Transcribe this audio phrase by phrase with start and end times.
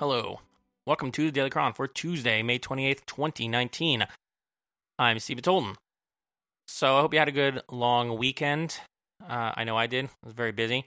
[0.00, 0.40] Hello.
[0.86, 4.06] Welcome to the Daily Chron for Tuesday, May 28th, 2019.
[4.98, 5.74] I'm Steve Tolton.
[6.66, 8.78] So I hope you had a good long weekend.
[9.22, 10.06] Uh, I know I did.
[10.06, 10.86] I was very busy.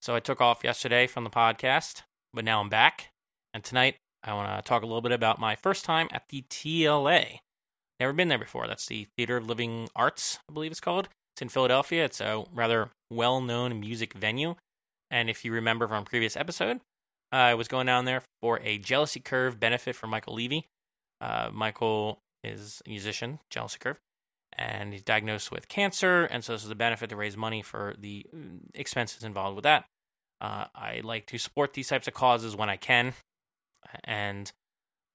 [0.00, 2.00] So I took off yesterday from the podcast,
[2.32, 3.10] but now I'm back.
[3.52, 6.42] And tonight I want to talk a little bit about my first time at the
[6.48, 7.40] TLA.
[8.00, 8.66] Never been there before.
[8.66, 11.10] That's the Theater of Living Arts, I believe it's called.
[11.34, 12.06] It's in Philadelphia.
[12.06, 14.54] It's a rather well known music venue.
[15.10, 16.80] And if you remember from previous episode,
[17.32, 20.64] I was going down there for a Jealousy Curve benefit for Michael Leavy.
[21.20, 23.98] Uh, Michael is a musician, Jealousy Curve,
[24.56, 26.24] and he's diagnosed with cancer.
[26.24, 29.64] And so this is a benefit to raise money for the mm, expenses involved with
[29.64, 29.86] that.
[30.40, 33.14] Uh, I like to support these types of causes when I can.
[34.04, 34.50] And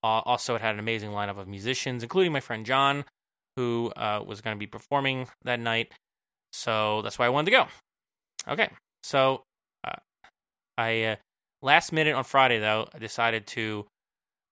[0.04, 3.06] uh, also, it had an amazing lineup of musicians, including my friend John,
[3.56, 5.92] who uh, was going to be performing that night.
[6.54, 7.68] So that's why I wanted to go.
[8.48, 8.70] Okay,
[9.04, 9.44] so
[9.84, 10.00] uh,
[10.78, 11.16] I uh,
[11.62, 13.88] last minute on Friday though, I decided to.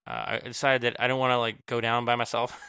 [0.08, 2.60] Uh, I decided that I don't want to like go down by myself.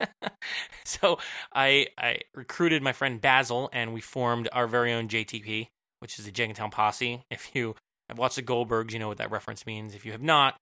[0.84, 1.18] so
[1.54, 5.68] I I recruited my friend Basil, and we formed our very own JTP,
[6.00, 7.22] which is the Jenkintown Posse.
[7.30, 7.74] If you
[8.08, 9.94] have watched the Goldbergs, you know what that reference means.
[9.94, 10.56] If you have not,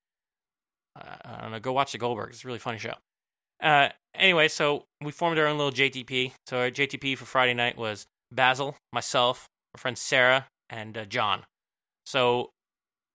[0.97, 2.31] uh, I don't know, go watch the Goldbergs.
[2.31, 2.95] It's a really funny show.
[3.63, 6.33] Uh, anyway, so we formed our own little JTP.
[6.47, 11.45] So our JTP for Friday night was Basil, myself, my friend Sarah, and uh, John.
[12.07, 12.51] So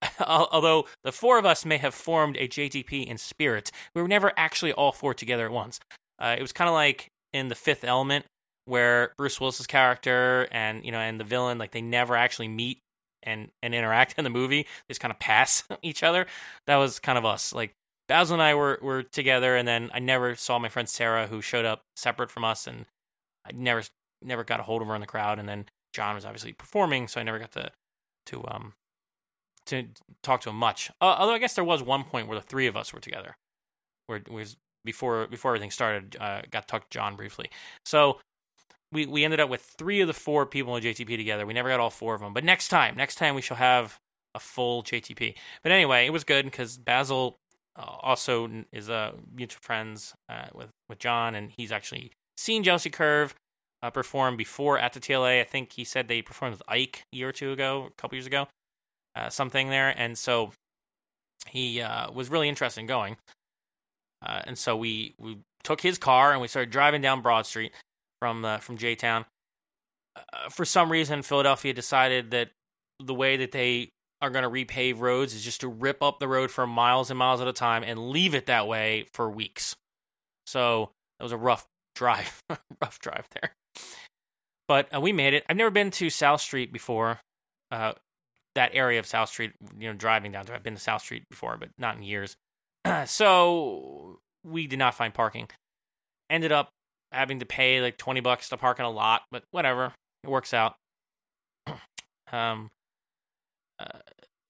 [0.20, 4.32] although the four of us may have formed a JTP in spirit, we were never
[4.38, 5.80] actually all four together at once.
[6.20, 8.26] Uh, it was kind of like in the Fifth Element,
[8.66, 12.80] where Bruce Willis's character and you know and the villain like they never actually meet
[13.24, 14.64] and and interact in the movie.
[14.64, 16.26] They just kind of pass each other.
[16.68, 17.54] That was kind of us.
[17.54, 17.74] Like
[18.08, 21.42] Basil and I were were together, and then I never saw my friend Sarah, who
[21.42, 22.86] showed up separate from us, and
[23.46, 23.84] I never
[24.22, 25.40] never got a hold of her in the crowd.
[25.40, 27.72] And then John was obviously performing, so I never got to
[28.28, 28.74] to um
[29.68, 29.88] to
[30.24, 30.92] talk to him much.
[31.02, 33.38] Uh, although I guess there was one point where the three of us were together,
[34.08, 36.16] where was before before everything started.
[36.18, 37.50] Uh, got to talk to John briefly.
[37.84, 38.20] So
[38.92, 41.46] we we ended up with three of the four people in JTP together.
[41.46, 43.98] We never got all four of them, but next time, next time we shall have
[44.34, 45.36] a full JTP.
[45.64, 47.38] But anyway, it was good because Basil
[47.76, 52.64] uh, also is a uh, mutual friends uh, with with John, and he's actually seen
[52.64, 53.34] Jealousy Curve
[53.82, 55.42] uh, perform before at the TLA.
[55.42, 58.16] I think he said they performed with Ike a year or two ago, a couple
[58.16, 58.48] years ago
[59.16, 60.52] uh, something there, and so
[61.48, 63.18] he uh, was really interested in going.
[64.26, 67.72] Uh, and so we we took his car and we started driving down Broad Street
[68.20, 69.26] from the from J Town.
[70.16, 72.50] Uh, for some reason, Philadelphia decided that
[73.04, 73.90] the way that they
[74.22, 77.20] are going to repave roads is just to rip up the road for miles and
[77.20, 79.76] miles at a time and leave it that way for weeks.
[80.48, 81.66] So that was a rough
[81.96, 82.42] drive,
[82.82, 83.54] rough drive there.
[84.68, 85.46] But uh, we made it.
[85.50, 87.20] I've never been to South Street before.
[88.56, 90.56] That area of South Street, you know, driving down there.
[90.56, 92.38] I've been to South Street before, but not in years.
[93.06, 95.50] so we did not find parking.
[96.30, 96.70] Ended up
[97.12, 99.94] having to pay like 20 bucks to park in a lot, but whatever.
[100.24, 100.76] It works out.
[102.32, 102.70] um,
[103.80, 104.00] uh,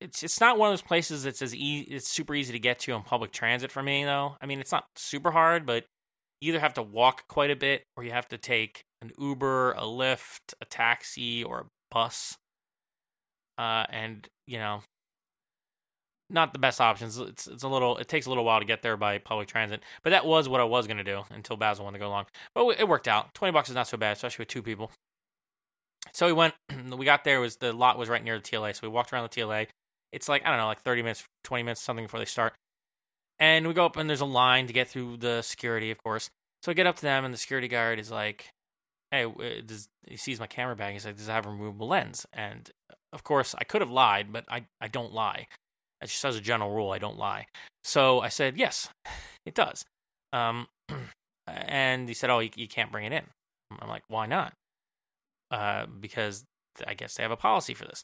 [0.01, 1.85] it's it's not one of those places that's as easy.
[1.93, 4.35] It's super easy to get to on public transit for me, though.
[4.41, 5.85] I mean, it's not super hard, but
[6.41, 9.71] you either have to walk quite a bit, or you have to take an Uber,
[9.71, 12.37] a Lyft, a taxi, or a bus
[13.57, 14.81] uh, and you know,
[16.29, 17.17] not the best options.
[17.17, 19.81] It's it's a little it takes a little while to get there by public transit,
[20.03, 22.25] but that was what I was gonna do until Basil wanted to go along.
[22.53, 23.33] But it worked out.
[23.33, 24.91] Twenty bucks is not so bad, especially with two people.
[26.13, 26.53] So we went.
[26.97, 27.39] We got there.
[27.41, 29.67] Was the lot was right near the TLA, so we walked around the TLA.
[30.11, 32.53] It's like I don't know, like thirty minutes, twenty minutes, something before they start.
[33.39, 36.29] And we go up, and there's a line to get through the security, of course.
[36.63, 38.49] So I get up to them, and the security guard is like,
[39.11, 39.25] "Hey,
[39.65, 40.93] does he sees my camera bag?
[40.93, 42.69] He's like, does it have a removable lens?" And
[43.15, 45.47] of course, I could have lied, but I, I don't lie.
[46.01, 47.47] It's just as a general rule, I don't lie.
[47.83, 48.89] So I said, yes,
[49.45, 49.85] it does.
[50.33, 50.67] Um,
[51.47, 53.23] and he said, oh, you, you, can't bring it in.
[53.79, 54.53] I'm like, why not?
[55.49, 56.43] Uh, because
[56.85, 58.03] I guess they have a policy for this.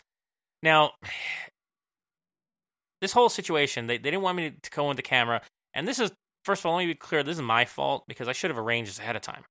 [0.63, 0.91] Now,
[3.01, 5.41] this whole situation, they, they didn't want me to go into camera.
[5.73, 6.11] And this is,
[6.45, 8.57] first of all, let me be clear, this is my fault because I should have
[8.57, 9.43] arranged this ahead of time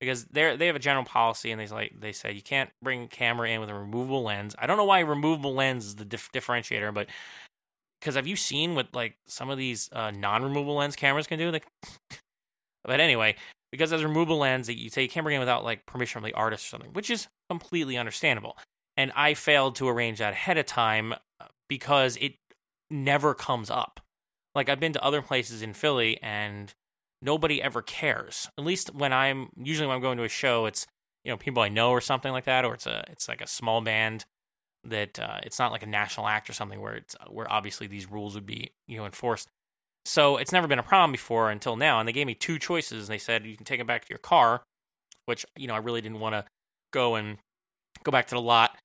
[0.00, 3.08] because they they have a general policy and they like they say you can't bring
[3.08, 4.54] camera in with a removable lens.
[4.58, 7.08] I don't know why removable lens is the dif- differentiator, but
[8.00, 11.50] because have you seen what like some of these uh, non-removable lens cameras can do?
[11.50, 11.66] Like,
[12.84, 13.36] but anyway,
[13.72, 16.34] because as removable lens, you say you can't bring in without like permission from the
[16.34, 18.56] artist or something, which is completely understandable.
[18.96, 22.34] And I failed to arrange that ahead of time uh, because it
[22.90, 24.00] never comes up.
[24.54, 26.72] Like I've been to other places in Philly and
[27.26, 28.48] nobody ever cares.
[28.56, 30.86] At least when I'm usually when I'm going to a show, it's
[31.24, 33.46] you know people I know or something like that, or it's a it's like a
[33.46, 34.24] small band
[34.84, 38.10] that uh, it's not like a national act or something where it's where obviously these
[38.10, 39.48] rules would be you know enforced.
[40.06, 41.98] So it's never been a problem before until now.
[41.98, 43.08] And they gave me two choices.
[43.08, 44.62] and They said you can take it back to your car,
[45.26, 46.44] which you know I really didn't want to
[46.92, 47.38] go and
[48.04, 48.78] go back to the lot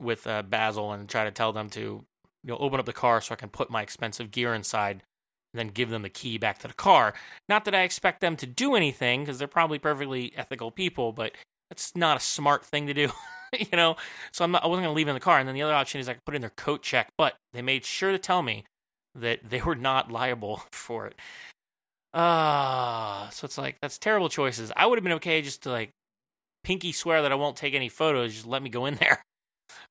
[0.00, 2.04] with uh, Basil and try to tell them to you
[2.44, 5.02] know open up the car so I can put my expensive gear inside
[5.54, 7.14] then give them the key back to the car.
[7.48, 11.32] Not that I expect them to do anything because they're probably perfectly ethical people, but
[11.68, 13.10] that's not a smart thing to do.
[13.58, 13.96] you know,
[14.32, 15.38] so I'm not, I wasn't going to leave in the car.
[15.38, 17.62] And then the other option is I could put in their coat check, but they
[17.62, 18.64] made sure to tell me
[19.14, 21.14] that they were not liable for it.
[22.12, 24.72] Ah, uh, so it's like that's terrible choices.
[24.76, 25.90] I would have been okay just to like
[26.64, 28.34] pinky swear that I won't take any photos.
[28.34, 29.22] Just let me go in there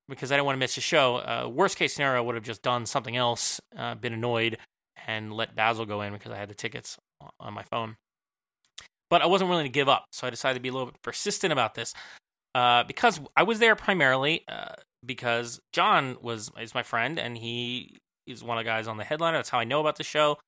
[0.08, 1.16] because I didn't want to miss the show.
[1.16, 4.58] Uh, worst case scenario, I would have just done something else, uh, been annoyed,
[5.10, 6.96] and let Basil go in because I had the tickets
[7.38, 7.96] on my phone.
[9.08, 11.02] But I wasn't willing to give up, so I decided to be a little bit
[11.02, 11.94] persistent about this
[12.54, 14.74] uh, because I was there primarily uh,
[15.04, 19.04] because John was is my friend and he is one of the guys on the
[19.04, 19.38] headliner.
[19.38, 20.38] That's how I know about the show.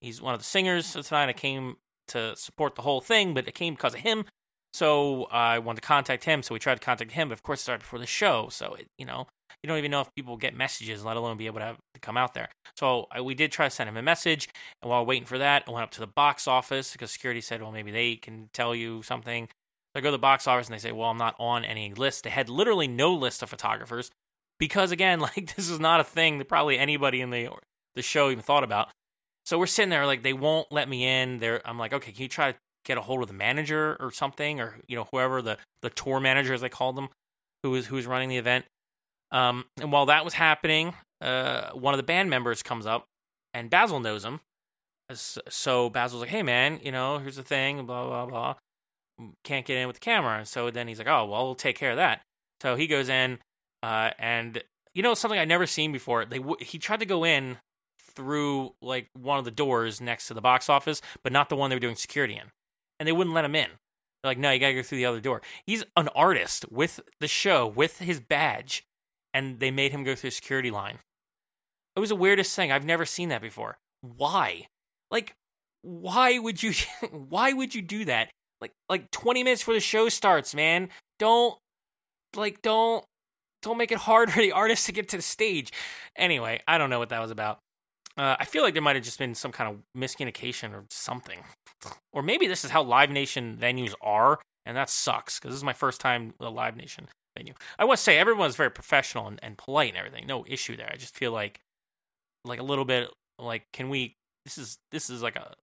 [0.00, 1.28] He's one of the singers So tonight.
[1.28, 1.76] I came
[2.08, 4.24] to support the whole thing, but it came because of him.
[4.72, 6.42] So I wanted to contact him.
[6.42, 8.48] So we tried to contact him, but of course, it started before the show.
[8.50, 9.26] So it, you know,
[9.62, 12.00] you don't even know if people get messages, let alone be able to, have, to
[12.00, 12.48] come out there.
[12.76, 14.48] So I, we did try to send him a message,
[14.82, 17.60] and while waiting for that, I went up to the box office because security said,
[17.62, 19.46] well, maybe they can tell you something.
[19.46, 21.92] So I go to the box office and they say, well, I'm not on any
[21.92, 22.24] list.
[22.24, 24.10] They had literally no list of photographers
[24.58, 27.48] because again, like this is not a thing that probably anybody in the
[27.96, 28.88] the show even thought about.
[29.44, 31.42] So we're sitting there like they won't let me in.
[31.64, 34.60] I'm like, okay, can you try to get a hold of the manager or something,
[34.60, 37.08] or you know whoever the the tour manager as they called them,
[37.62, 38.64] who was who was running the event.
[39.32, 43.06] Um, and while that was happening, uh, one of the band members comes up,
[43.54, 44.40] and Basil knows him.
[45.12, 48.54] So Basil's like, "Hey man, you know, here's the thing, blah blah blah.
[49.44, 51.90] Can't get in with the camera." So then he's like, "Oh well, we'll take care
[51.90, 52.22] of that."
[52.62, 53.38] So he goes in,
[53.82, 54.62] uh, and
[54.94, 56.24] you know something I'd never seen before.
[56.24, 57.58] They w- he tried to go in
[58.14, 61.70] through like one of the doors next to the box office, but not the one
[61.70, 62.50] they were doing security in,
[62.98, 63.68] and they wouldn't let him in.
[64.22, 65.40] They're like, no, you gotta go through the other door.
[65.66, 68.84] He's an artist with the show with his badge,
[69.32, 70.98] and they made him go through security line.
[71.96, 72.70] It was the weirdest thing.
[72.70, 73.78] I've never seen that before.
[74.00, 74.66] Why?
[75.10, 75.34] Like,
[75.82, 76.72] why would you?
[77.10, 78.30] why would you do that?
[78.60, 80.88] Like, like twenty minutes before the show starts, man.
[81.18, 81.56] Don't
[82.36, 83.04] like don't
[83.62, 85.72] don't make it hard for the artist to get to the stage.
[86.16, 87.58] Anyway, I don't know what that was about.
[88.16, 91.40] Uh, I feel like there might have just been some kind of miscommunication or something.
[92.12, 95.64] Or maybe this is how Live Nation venues are, and that sucks because this is
[95.64, 97.54] my first time a Live Nation venue.
[97.78, 100.26] I want to say everyone's very professional and, and polite and everything.
[100.26, 100.90] No issue there.
[100.92, 101.60] I just feel like,
[102.44, 104.16] like a little bit like, can we?
[104.44, 105.54] This is this is like a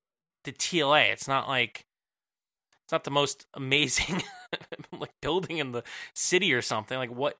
[0.43, 1.11] the TLA.
[1.11, 1.85] It's not like
[2.85, 4.23] it's not the most amazing
[4.97, 5.83] like building in the
[6.13, 6.97] city or something.
[6.97, 7.37] Like what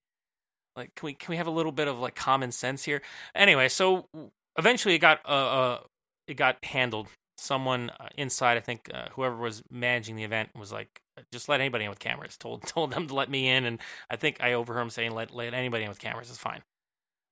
[0.76, 3.02] like, can we can we have a little bit of like common sense here?
[3.34, 4.08] Anyway, so
[4.58, 5.80] eventually it got uh, uh
[6.28, 7.08] it got handled.
[7.38, 11.02] Someone uh, inside, I think, uh, whoever was managing the event was like,
[11.32, 12.38] just let anybody in with cameras.
[12.40, 13.80] Told told them to let me in, and
[14.10, 16.62] I think I overheard him saying, let let anybody in with cameras is fine.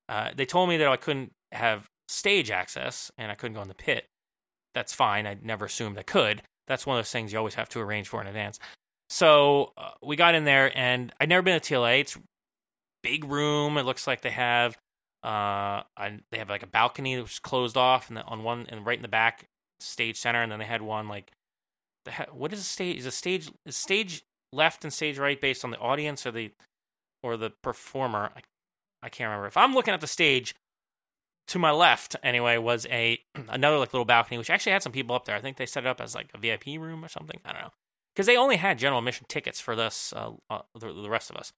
[0.08, 3.68] Uh, they told me that I couldn't have stage access and I couldn't go in
[3.68, 4.06] the pit.
[4.76, 5.26] That's fine.
[5.26, 6.44] I never assumed I could.
[6.68, 8.60] That's one of those things you always have to arrange for in advance.
[9.10, 12.02] So uh, we got in there, and I'd never been to TLA.
[12.02, 12.18] It's
[13.04, 13.78] big room.
[13.78, 14.78] It looks like they have
[15.24, 15.82] uh
[16.32, 19.02] they have like a balcony that was closed off and on one and right in
[19.02, 19.48] the back
[19.80, 21.32] stage center and then they had one like
[22.32, 25.72] what is a stage is a stage is stage left and stage right based on
[25.72, 26.52] the audience or the
[27.24, 28.32] or the performer?
[28.36, 28.42] I,
[29.04, 29.48] I can't remember.
[29.48, 30.56] If i'm looking at the stage
[31.48, 33.20] to my left anyway was a
[33.50, 35.36] another like little balcony which actually had some people up there.
[35.36, 37.40] I think they set it up as like a vip room or something.
[37.46, 37.72] I don't know.
[38.16, 41.36] Because they only had general admission tickets for this uh, uh, the, the rest of
[41.36, 41.52] us.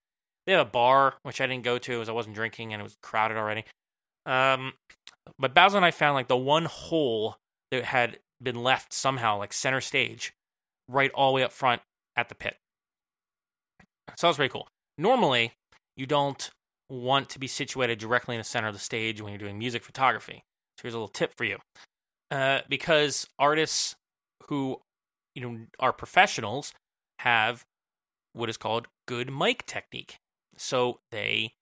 [0.45, 2.83] They have a bar, which I didn't go to as I wasn't drinking and it
[2.83, 3.65] was crowded already.
[4.25, 4.73] Um,
[5.37, 7.37] but Basil and I found like the one hole
[7.71, 10.33] that had been left somehow, like center stage,
[10.87, 11.81] right all the way up front
[12.15, 12.57] at the pit.
[14.15, 14.67] So that was pretty cool.
[14.97, 15.53] Normally,
[15.95, 16.49] you don't
[16.89, 19.83] want to be situated directly in the center of the stage when you're doing music
[19.83, 20.43] photography.
[20.77, 21.57] So here's a little tip for you.
[22.31, 23.95] Uh, because artists
[24.47, 24.81] who
[25.35, 26.73] you know are professionals
[27.19, 27.65] have
[28.33, 30.17] what is called good mic technique.
[30.57, 31.53] So they,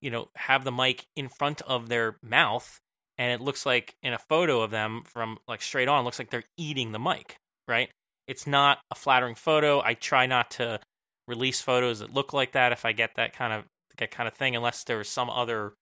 [0.00, 2.80] you know, have the mic in front of their mouth
[3.18, 6.30] and it looks like in a photo of them from like straight on looks like
[6.30, 7.90] they're eating the mic, right?
[8.28, 9.82] It's not a flattering photo.
[9.82, 10.80] I try not to
[11.26, 13.64] release photos that look like that if I get that kind of
[13.98, 15.72] that kind of thing unless there's some other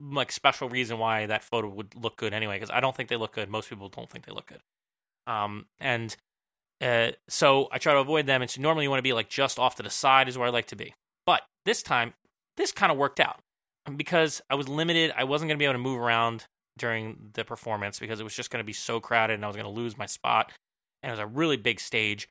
[0.00, 3.16] like special reason why that photo would look good anyway because I don't think they
[3.16, 3.48] look good.
[3.48, 4.60] Most people don't think they look good.
[5.26, 6.16] Um, and
[6.80, 8.42] uh, so I try to avoid them.
[8.42, 10.48] And so normally you want to be like just off to the side is where
[10.48, 10.94] I like to be.
[11.26, 12.14] But this time,
[12.56, 13.40] this kind of worked out
[13.96, 16.46] because I was limited, I wasn't going to be able to move around
[16.78, 19.56] during the performance because it was just going to be so crowded and I was
[19.56, 20.52] going to lose my spot.
[21.02, 22.28] And it was a really big stage.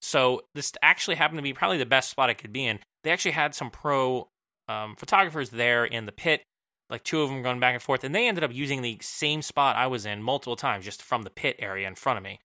[0.00, 2.80] So this actually happened to be probably the best spot I could be in.
[3.04, 4.28] They actually had some pro
[4.68, 6.42] um, photographers there in the pit,
[6.90, 9.42] like two of them going back and forth, and they ended up using the same
[9.42, 12.40] spot I was in multiple times just from the pit area in front of me.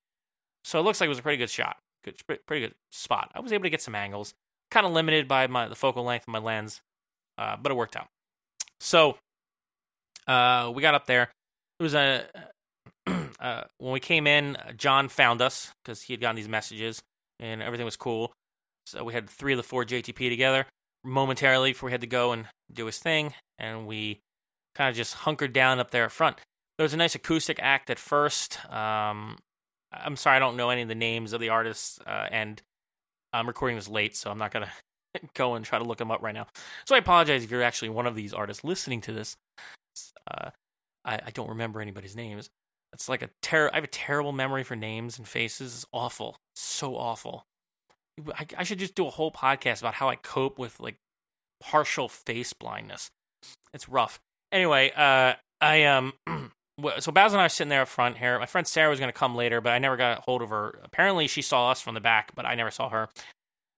[0.63, 3.31] So it looks like it was a pretty good shot, good, pretty good spot.
[3.33, 4.33] I was able to get some angles,
[4.69, 6.81] kind of limited by my the focal length of my lens,
[7.37, 8.07] uh, but it worked out.
[8.79, 9.17] So
[10.27, 11.31] uh, we got up there.
[11.79, 12.25] It was a
[13.39, 17.01] uh, when we came in, John found us because he had gotten these messages
[17.39, 18.33] and everything was cool.
[18.85, 20.65] So we had three of the four JTP together
[21.03, 24.19] momentarily before we had to go and do his thing, and we
[24.75, 26.37] kind of just hunkered down up there up front.
[26.77, 28.59] There was a nice acoustic act at first.
[28.71, 29.37] Um,
[29.91, 32.61] I'm sorry, I don't know any of the names of the artists, uh, and
[33.33, 34.71] I'm recording this late, so I'm not gonna
[35.33, 36.47] go and try to look them up right now.
[36.85, 39.35] So I apologize if you're actually one of these artists listening to this.
[40.29, 40.51] Uh,
[41.03, 42.49] I, I, don't remember anybody's names.
[42.93, 45.73] It's like a ter- I have a terrible memory for names and faces.
[45.75, 47.45] It's awful, so awful.
[48.33, 50.95] I, I should just do a whole podcast about how I cope with like
[51.59, 53.09] partial face blindness.
[53.73, 54.19] It's rough.
[54.51, 56.13] Anyway, uh, I um,
[56.99, 58.39] so Baz and I are sitting there up front here.
[58.39, 60.49] My friend Sarah was going to come later, but I never got a hold of
[60.49, 60.79] her.
[60.83, 63.09] Apparently, she saw us from the back, but I never saw her.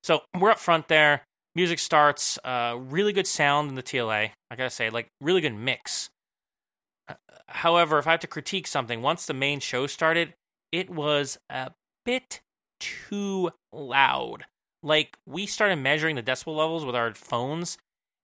[0.04, 1.24] So we're up front there.
[1.56, 2.38] Music starts.
[2.44, 4.32] Uh, really good sound in the TLA.
[4.52, 6.10] I gotta say, like really good mix.
[7.50, 10.34] However, if I have to critique something, once the main show started,
[10.72, 11.72] it was a
[12.06, 12.42] bit
[12.80, 14.46] too loud.
[14.82, 17.78] Like we started measuring the decibel levels with our phones,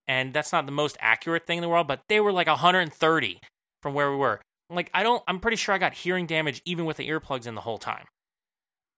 [0.08, 3.40] and that's not the most accurate thing in the world, but they were like 130
[3.82, 4.42] from where we were.
[4.70, 7.56] Like I don't I'm pretty sure I got hearing damage even with the earplugs in
[7.56, 8.06] the whole time.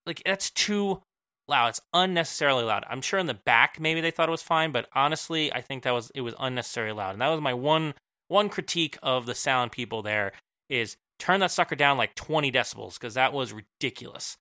[0.05, 1.01] Like that's too
[1.47, 1.69] loud.
[1.69, 2.85] It's unnecessarily loud.
[2.89, 5.83] I'm sure in the back maybe they thought it was fine, but honestly, I think
[5.83, 7.13] that was it was unnecessarily loud.
[7.13, 7.95] And that was my one
[8.27, 10.33] one critique of the sound people there
[10.69, 14.37] is turn that sucker down like 20 decibels because that was ridiculous.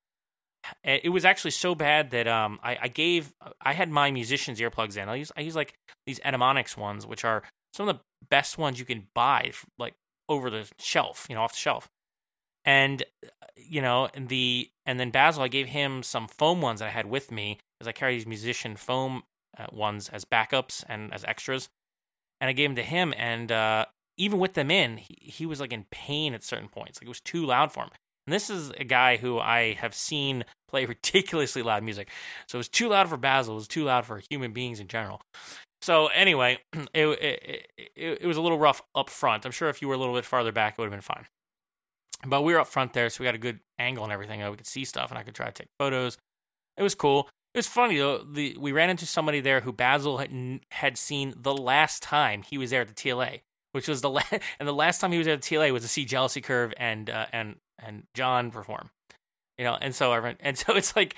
[0.83, 4.97] It was actually so bad that um, I, I, gave I had my musicians earplugs
[4.97, 5.09] in.
[5.09, 5.75] I use I use like
[6.07, 9.95] these Etymotics ones, which are some of the best ones you can buy, like
[10.29, 11.89] over the shelf, you know, off the shelf.
[12.65, 13.05] And
[13.57, 16.91] you know, and the and then Basil, I gave him some foam ones that I
[16.91, 19.23] had with me because I carry these musician foam
[19.57, 21.69] uh, ones as backups and as extras.
[22.41, 23.87] And I gave them to him, and uh,
[24.19, 27.01] even with them in, he, he was like in pain at certain points.
[27.01, 27.91] Like it was too loud for him.
[28.27, 32.11] And this is a guy who I have seen play ridiculously loud music.
[32.49, 33.55] So it was too loud for Basil.
[33.55, 35.21] It was too loud for human beings in general.
[35.83, 39.47] So anyway, it, it, it, it was a little rough up front.
[39.47, 41.27] I'm sure if you were a little bit farther back, it would have been fine.
[42.27, 44.41] But we were up front there, so we got a good angle and everything.
[44.41, 46.17] We could see stuff, and I could try to take photos.
[46.77, 47.29] It was cool.
[47.57, 48.19] It was funny though.
[48.19, 52.59] The we ran into somebody there who Basil had had seen the last time he
[52.59, 53.41] was there at the TLA,
[53.73, 54.21] which was the la-
[54.61, 57.09] and the last time he was at the TLA was to see Jealousy Curve and
[57.09, 58.91] uh, and and John perform.
[59.57, 61.17] You know, and so everyone, and so it's like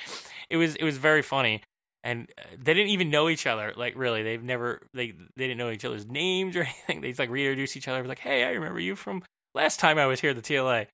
[0.49, 1.64] it was it was very funny.
[2.04, 3.73] And uh, they didn't even know each other.
[3.76, 7.00] Like really, they've never they they didn't know each other's names or anything.
[7.00, 8.04] They just like reintroduced each other.
[8.04, 9.25] Like, hey, I remember you from
[9.57, 10.87] last time I was here at the TLA.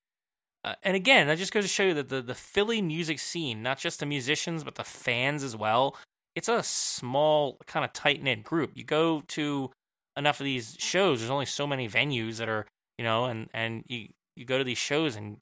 [0.64, 3.62] Uh, and again, that just goes to show you that the, the Philly music scene,
[3.62, 5.96] not just the musicians, but the fans as well,
[6.34, 8.70] it's a small, kind of tight knit group.
[8.74, 9.70] You go to
[10.16, 12.66] enough of these shows, there's only so many venues that are,
[12.98, 15.36] you know, and, and you, you go to these shows and,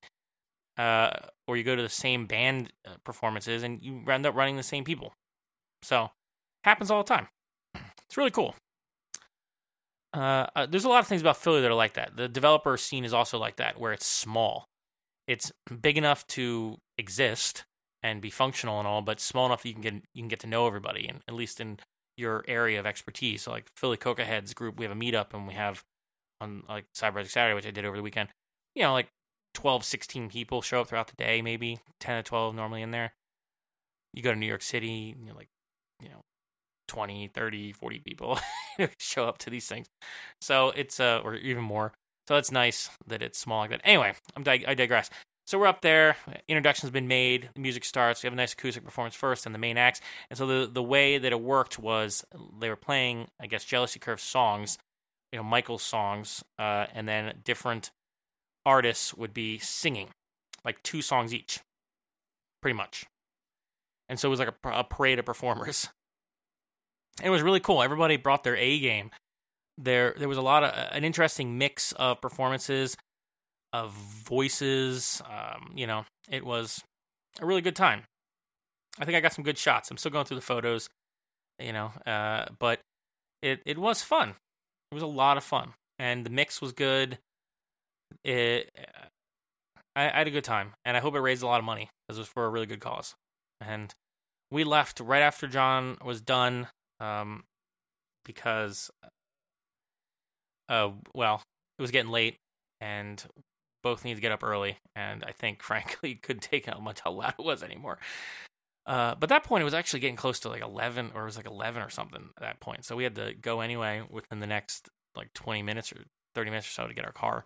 [0.76, 1.10] uh,
[1.46, 4.62] or you go to the same band uh, performances and you end up running the
[4.62, 5.12] same people.
[5.82, 6.10] So,
[6.64, 7.28] happens all the time.
[7.74, 8.56] It's really cool.
[10.14, 12.16] Uh, uh, there's a lot of things about Philly that are like that.
[12.16, 14.66] The developer scene is also like that, where it's small.
[15.32, 17.64] It's big enough to exist
[18.02, 20.40] and be functional and all, but small enough that you can get you can get
[20.40, 21.78] to know everybody, and at least in
[22.16, 23.42] your area of expertise.
[23.42, 25.82] So like Philly CocoaHeads group, we have a meetup, and we have
[26.40, 28.28] on like Cyber Saturday, which I did over the weekend.
[28.74, 29.08] You know, like
[29.54, 33.12] 12, 16 people show up throughout the day, maybe 10 to 12 normally in there.
[34.12, 35.48] You go to New York City, you know, like,
[36.00, 36.20] you know,
[36.88, 38.38] 20, 30, 40 people
[38.98, 39.86] show up to these things.
[40.40, 41.92] So it's, uh, or even more.
[42.28, 43.80] So it's nice that it's small like that.
[43.84, 45.10] Anyway, I'm dig- I digress.
[45.44, 46.16] So we're up there.
[46.48, 47.50] Introduction's been made.
[47.54, 48.22] The music starts.
[48.22, 50.00] We have a nice acoustic performance first, and the main acts.
[50.30, 52.24] And so the the way that it worked was
[52.60, 54.78] they were playing, I guess, Jealousy Curve songs,
[55.32, 57.90] you know, Michael's songs, uh, and then different
[58.64, 60.08] artists would be singing,
[60.64, 61.58] like two songs each,
[62.60, 63.04] pretty much.
[64.08, 65.88] And so it was like a, a parade of performers.
[67.22, 67.82] It was really cool.
[67.82, 69.10] Everybody brought their A game.
[69.82, 72.96] There, there was a lot of an interesting mix of performances,
[73.72, 75.20] of voices.
[75.28, 76.82] Um, you know, it was
[77.40, 78.04] a really good time.
[79.00, 79.90] I think I got some good shots.
[79.90, 80.88] I'm still going through the photos,
[81.58, 82.80] you know, uh, but
[83.40, 84.36] it it was fun.
[84.90, 87.18] It was a lot of fun, and the mix was good.
[88.22, 88.70] It,
[89.96, 91.88] I, I had a good time, and I hope it raised a lot of money
[92.06, 93.14] because it was for a really good cause.
[93.60, 93.94] And
[94.50, 96.68] we left right after John was done,
[97.00, 97.44] um,
[98.24, 98.90] because,
[100.72, 101.42] uh, well,
[101.78, 102.36] it was getting late,
[102.80, 103.22] and
[103.82, 107.12] both needed to get up early, and I think, frankly, couldn't take how much how
[107.12, 107.98] loud it was anymore.
[108.84, 111.36] Uh, but that point, it was actually getting close to like 11, or it was
[111.36, 112.84] like 11 or something at that point.
[112.84, 115.98] So we had to go anyway within the next like 20 minutes or
[116.34, 117.44] 30 minutes or so to get our car.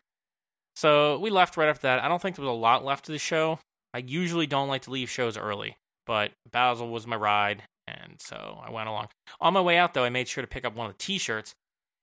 [0.76, 2.02] So we left right after that.
[2.02, 3.58] I don't think there was a lot left of the show.
[3.92, 8.60] I usually don't like to leave shows early, but Basil was my ride, and so
[8.62, 9.08] I went along.
[9.40, 11.54] On my way out, though, I made sure to pick up one of the T-shirts,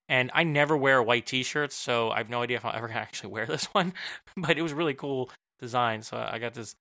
[0.10, 3.00] and I never wear white T-shirts, so I have no idea if I'll ever gonna
[3.00, 3.94] actually wear this one.
[4.38, 5.30] but it was really cool
[5.60, 6.76] design, so I got this.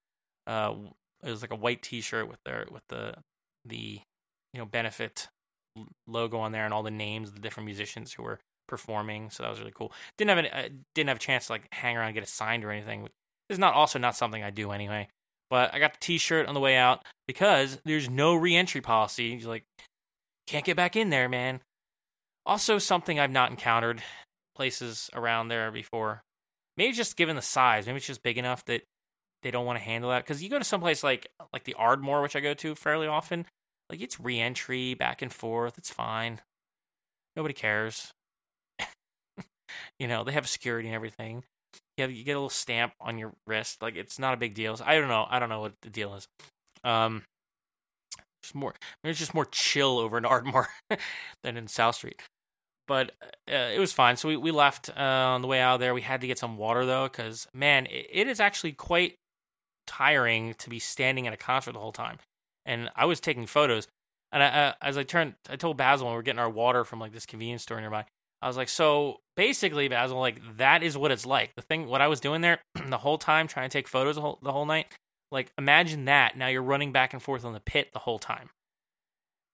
[0.46, 0.74] Uh,
[1.22, 3.14] it was like a white T-shirt with their with the
[3.64, 4.00] the
[4.52, 5.28] you know benefit
[6.06, 8.38] logo on there and all the names of the different musicians who were
[8.68, 9.30] performing.
[9.30, 9.92] So that was really cool.
[10.18, 12.28] Didn't have any, uh, didn't have a chance to like hang around and get it
[12.28, 13.08] signed or anything.
[13.48, 15.08] It's not also not something I do anyway.
[15.50, 19.38] But I got the T-shirt on the way out because there's no re-entry policy.
[19.38, 19.64] You're like,
[20.46, 21.60] can't get back in there, man.
[22.44, 24.02] Also, something I've not encountered
[24.54, 26.22] places around there before.
[26.76, 28.82] Maybe just given the size, maybe it's just big enough that
[29.42, 30.24] they don't want to handle that.
[30.24, 33.06] Because you go to some place like like the Ardmore, which I go to fairly
[33.06, 33.46] often,
[33.90, 35.78] like it's re-entry back and forth.
[35.78, 36.40] It's fine.
[37.36, 38.12] Nobody cares.
[39.98, 41.44] you know, they have security and everything.
[41.96, 43.82] You, have, you get a little stamp on your wrist.
[43.82, 44.76] Like it's not a big deal.
[44.76, 45.26] So I don't know.
[45.28, 46.26] I don't know what the deal is.
[46.84, 47.22] Um,
[48.52, 48.74] just more.
[49.02, 50.68] There's just more chill over in Ardmore
[51.42, 52.20] than in South Street.
[52.88, 53.12] But
[53.50, 54.16] uh, it was fine.
[54.16, 55.94] So we we left uh, on the way out there.
[55.94, 59.14] We had to get some water though, because man, it, it is actually quite
[59.86, 62.18] tiring to be standing at a concert the whole time.
[62.66, 63.88] And I was taking photos,
[64.30, 66.84] and I, uh, as I turned, I told Basil when we are getting our water
[66.84, 68.04] from like this convenience store nearby.
[68.40, 71.54] I was like, so basically, Basil, like that is what it's like.
[71.54, 74.20] The thing, what I was doing there the whole time, trying to take photos the
[74.20, 74.86] whole, the whole night.
[75.32, 76.36] Like, imagine that.
[76.36, 78.50] Now you're running back and forth on the pit the whole time.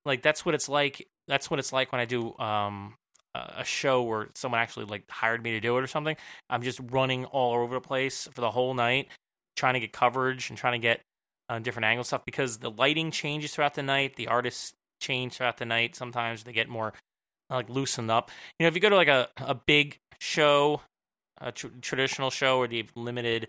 [0.04, 1.06] Like that's what it's like.
[1.28, 2.94] That's what it's like when I do um,
[3.34, 6.16] a show where someone actually like hired me to do it or something.
[6.48, 9.08] I'm just running all over the place for the whole night,
[9.56, 11.02] trying to get coverage and trying to get
[11.48, 14.16] uh, different angle stuff because the lighting changes throughout the night.
[14.16, 15.94] The artists change throughout the night.
[15.94, 16.94] Sometimes they get more
[17.50, 18.30] like loosened up.
[18.58, 20.80] You know, if you go to like a, a big show,
[21.40, 23.48] a tr- traditional show where they've limited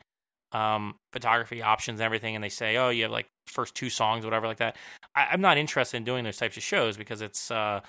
[0.51, 4.25] um, photography options and everything, and they say, oh, you have like first two songs,
[4.25, 4.75] whatever, like that.
[5.15, 7.81] I, am not interested in doing those types of shows because it's uh,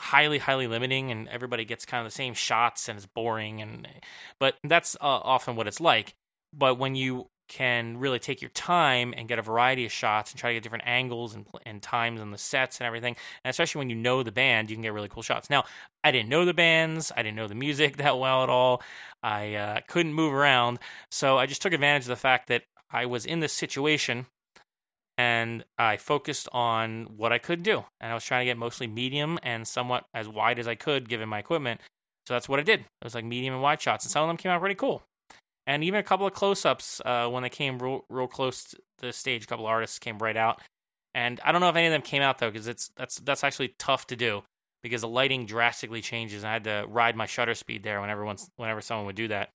[0.00, 3.60] highly, highly limiting, and everybody gets kind of the same shots, and it's boring.
[3.62, 3.88] And
[4.38, 6.14] but that's uh, often what it's like.
[6.56, 10.38] But when you can really take your time and get a variety of shots and
[10.38, 13.16] try to get different angles and, and times and the sets and everything.
[13.42, 15.48] And especially when you know the band, you can get really cool shots.
[15.50, 15.64] Now,
[16.04, 18.82] I didn't know the bands, I didn't know the music that well at all.
[19.22, 20.78] I uh, couldn't move around,
[21.10, 24.26] so I just took advantage of the fact that I was in this situation
[25.16, 27.84] and I focused on what I could do.
[28.00, 31.08] And I was trying to get mostly medium and somewhat as wide as I could
[31.08, 31.80] given my equipment.
[32.26, 32.80] So that's what I did.
[32.80, 35.02] It was like medium and wide shots, and some of them came out pretty cool
[35.68, 39.12] and even a couple of close-ups uh, when they came real, real close to the
[39.12, 39.44] stage.
[39.44, 40.62] A couple of artists came right out,
[41.14, 43.44] and I don't know if any of them came out though, because it's that's that's
[43.44, 44.42] actually tough to do
[44.82, 46.42] because the lighting drastically changes.
[46.42, 49.50] I had to ride my shutter speed there whenever once whenever someone would do that,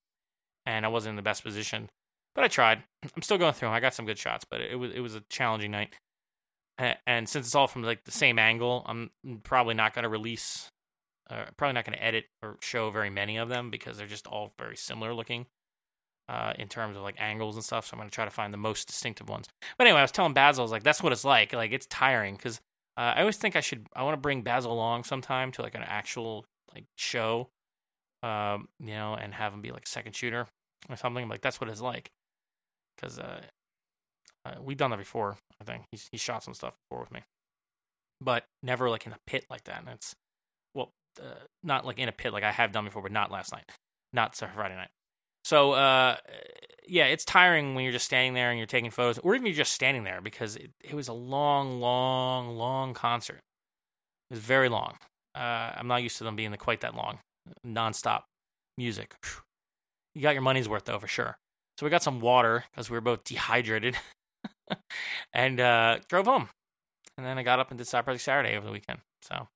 [0.67, 1.89] and I wasn't in the best position,
[2.35, 2.83] but I tried.
[3.15, 3.69] I'm still going through.
[3.69, 5.95] I got some good shots, but it was it was a challenging night.
[6.77, 9.11] And since it's all from like the same angle, I'm
[9.43, 10.69] probably not going to release,
[11.29, 14.25] uh, probably not going to edit or show very many of them because they're just
[14.25, 15.45] all very similar looking
[16.29, 17.87] uh, in terms of like angles and stuff.
[17.87, 19.47] So I'm gonna try to find the most distinctive ones.
[19.77, 21.53] But anyway, I was telling Basil, I was like, that's what it's like.
[21.53, 22.59] Like it's tiring because
[22.97, 23.87] uh, I always think I should.
[23.95, 27.49] I want to bring Basil along sometime to like an actual like show,
[28.21, 30.47] um, you know, and have him be like second shooter
[30.89, 31.27] or something.
[31.27, 32.11] Like that's what it's like.
[32.95, 33.41] Because uh,
[34.45, 35.37] uh, we've done that before.
[35.59, 37.21] I think he's he shot some stuff before with me,
[38.21, 39.79] but never like in a pit like that.
[39.79, 40.15] And it's
[40.75, 43.51] well, uh, not like in a pit like I have done before, but not last
[43.51, 43.65] night,
[44.11, 44.89] not Friday night.
[45.43, 46.17] So uh,
[46.87, 49.55] yeah, it's tiring when you're just standing there and you're taking photos, or even you're
[49.55, 53.41] just standing there because it, it was a long, long, long concert.
[54.29, 54.97] It was very long.
[55.35, 57.19] Uh, I'm not used to them being quite that long,
[57.65, 58.23] nonstop
[58.77, 59.15] music.
[60.15, 61.37] You got your money's worth though for sure.
[61.77, 63.97] So we got some water because we were both dehydrated,
[65.33, 66.49] and uh, drove home.
[67.17, 68.99] And then I got up and did Side Project Saturday over the weekend.
[69.21, 69.47] So,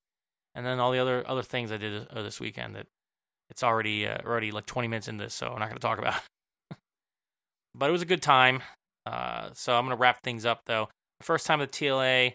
[0.56, 2.88] and then all the other other things I did uh, this weekend that
[3.50, 6.00] it's already uh, already like 20 minutes into this, so I'm not going to talk
[6.00, 6.16] about
[6.72, 6.78] it.
[7.76, 8.62] but it was a good time.
[9.06, 10.90] Uh, so I'm going to wrap things up though.
[11.22, 12.34] First time the TLA,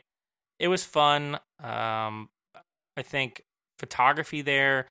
[0.59, 1.39] it was fun.
[1.63, 2.29] Um,
[2.97, 3.43] I think
[3.79, 4.87] photography there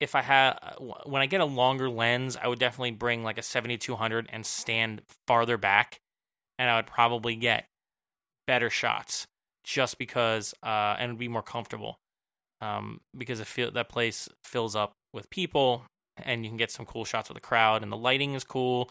[0.00, 0.58] if I had
[1.04, 5.02] when I get a longer lens, I would definitely bring like a 7200 and stand
[5.26, 6.00] farther back,
[6.58, 7.66] and I would probably get
[8.46, 9.26] better shots
[9.64, 11.96] just because uh, and be more comfortable
[12.64, 15.84] um, because it feel that place fills up with people
[16.22, 18.90] and you can get some cool shots with the crowd and the lighting is cool.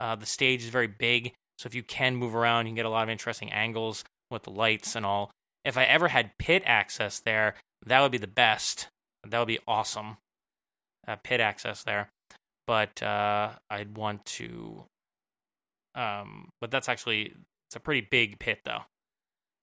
[0.00, 2.86] Uh, the stage is very big, so if you can move around, you can get
[2.86, 5.32] a lot of interesting angles with the lights and all.
[5.64, 8.88] If I ever had pit access there, that would be the best.
[9.26, 10.18] That would be awesome.
[11.06, 12.10] Uh, pit access there,
[12.66, 14.84] but uh, I'd want to.
[15.96, 17.34] Um, but that's actually
[17.66, 18.82] it's a pretty big pit though.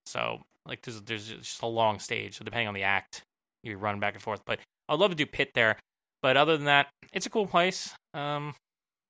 [0.06, 2.38] So like there's there's just a long stage.
[2.38, 3.24] So depending on the act,
[3.65, 4.41] you run back and forth.
[4.45, 5.78] But I'd love to do pit there.
[6.21, 7.93] But other than that, it's a cool place.
[8.13, 8.56] Um,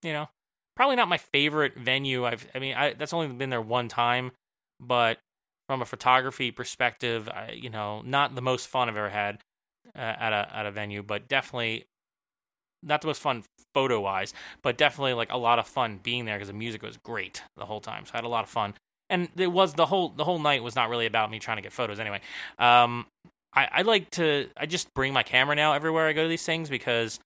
[0.03, 0.27] you know,
[0.75, 2.25] probably not my favorite venue.
[2.25, 4.31] I've I mean I that's only been there one time,
[4.79, 5.19] but
[5.67, 9.39] from a photography perspective, I, you know, not the most fun I've ever had
[9.95, 11.85] uh, at a at a venue, but definitely
[12.83, 16.35] not the most fun photo wise, but definitely like a lot of fun being there
[16.35, 18.05] because the music was great the whole time.
[18.05, 18.75] So I had a lot of fun,
[19.09, 21.63] and it was the whole the whole night was not really about me trying to
[21.63, 22.21] get photos anyway.
[22.59, 23.07] Um,
[23.55, 26.45] I, I like to I just bring my camera now everywhere I go to these
[26.45, 27.19] things because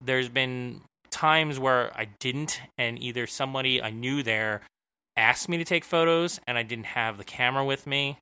[0.00, 4.62] there's been times where I didn't, and either somebody I knew there
[5.16, 8.18] asked me to take photos and I didn't have the camera with me,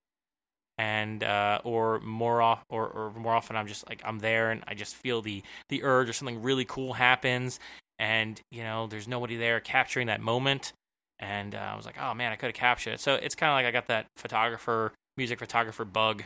[0.78, 4.64] and uh, or more off or, or more often I'm just like I'm there and
[4.66, 7.60] I just feel the the urge or something really cool happens,
[7.98, 10.72] and you know there's nobody there capturing that moment,
[11.18, 13.00] and uh, I was like, oh man, I could have captured it.
[13.00, 16.24] So it's kind of like I got that photographer, music photographer bug.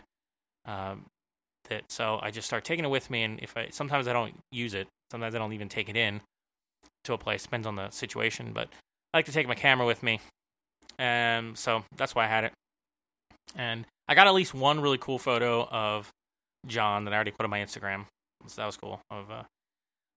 [0.66, 1.04] Um,
[1.64, 4.34] that so I just start taking it with me, and if I sometimes I don't
[4.50, 6.20] use it, sometimes I don't even take it in
[7.04, 7.42] to a place.
[7.42, 8.68] Depends on the situation, but
[9.12, 10.20] I like to take my camera with me,
[10.98, 12.52] and so that's why I had it.
[13.56, 16.10] And I got at least one really cool photo of
[16.66, 18.06] John that I already put on my Instagram.
[18.46, 19.00] So that was cool.
[19.10, 19.42] Of uh,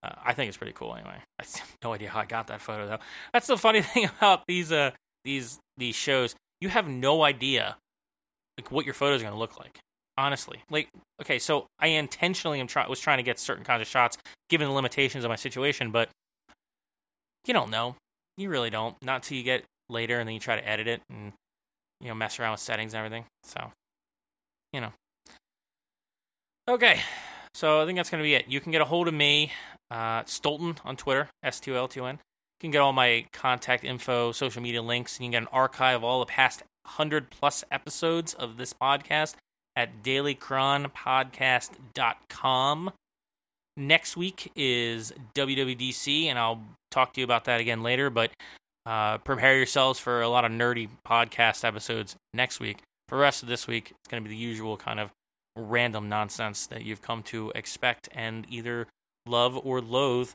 [0.03, 0.95] uh, I think it's pretty cool.
[0.95, 2.99] Anyway, I have no idea how I got that photo though.
[3.33, 4.91] That's the funny thing about these uh
[5.23, 6.35] these these shows.
[6.59, 7.77] You have no idea
[8.57, 9.79] like what your photos are going to look like
[10.17, 10.63] honestly.
[10.69, 10.89] Like,
[11.21, 14.17] okay, so I intentionally am try- was trying to get certain kinds of shots
[14.49, 16.09] given the limitations of my situation, but
[17.45, 17.95] you don't know.
[18.37, 18.95] You really don't.
[19.03, 21.31] Not till you get later and then you try to edit it and
[22.01, 23.25] you know mess around with settings and everything.
[23.43, 23.71] So,
[24.73, 24.91] you know.
[26.69, 26.99] Okay,
[27.53, 28.45] so I think that's gonna be it.
[28.47, 29.53] You can get a hold of me,
[29.89, 32.15] uh, Stolton on Twitter, S T O L T O N.
[32.15, 35.55] You can get all my contact info, social media links, and you can get an
[35.55, 39.35] archive of all the past 100 plus episodes of this podcast
[39.77, 42.91] at dailychronpodcast.com.
[43.77, 48.09] Next week is WWDC, and I'll talk to you about that again later.
[48.09, 48.31] But
[48.87, 52.79] uh, prepare yourselves for a lot of nerdy podcast episodes next week.
[53.07, 55.11] For the rest of this week, it's going to be the usual kind of
[55.55, 58.87] random nonsense that you've come to expect and either
[59.27, 60.31] love or loathe.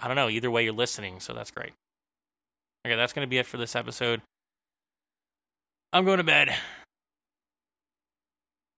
[0.00, 1.72] I don't know, either way you're listening, so that's great.
[2.86, 4.22] Okay, that's going to be it for this episode.
[5.92, 6.54] I'm going to bed.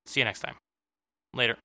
[0.06, 0.56] See you next time.
[1.34, 1.56] Later.